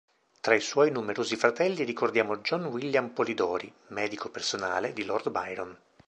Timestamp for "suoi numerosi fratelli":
0.61-1.83